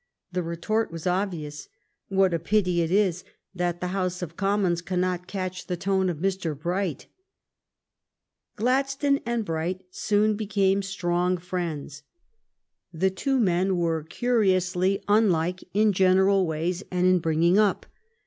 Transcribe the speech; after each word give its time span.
"The 0.33 0.41
retort 0.41 0.91
was 0.91 1.05
obvious— 1.05 1.69
What 2.07 2.33
a 2.33 2.39
pity 2.39 2.81
it 2.81 2.89
is 2.89 3.23
that 3.53 3.81
the 3.81 3.89
House 3.89 4.23
of 4.23 4.35
Commons 4.35 4.81
cannot 4.81 5.27
catch 5.27 5.67
the 5.67 5.77
tone 5.77 6.09
of 6.09 6.17
Mr. 6.17 6.57
Bright! 6.59 7.05
Gladstone 8.55 9.19
and 9.27 9.45
Bright 9.45 9.83
soon 9.91 10.35
became 10.35 10.81
strong 10.81 11.37
friends. 11.37 12.01
The 12.91 13.11
two 13.11 13.39
men 13.39 13.77
were 13.77 14.01
curiously 14.03 15.03
unlike 15.07 15.63
in 15.71 15.93
general 15.93 16.47
ways 16.47 16.81
and 16.89 17.05
in 17.05 17.19
bringing 17.19 17.59
up. 17.59 17.85